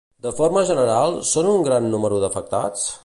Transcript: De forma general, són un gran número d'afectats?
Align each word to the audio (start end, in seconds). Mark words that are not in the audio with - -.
De 0.25 0.29
forma 0.37 0.63
general, 0.69 1.19
són 1.33 1.51
un 1.51 1.67
gran 1.69 1.87
número 1.97 2.19
d'afectats? 2.25 2.89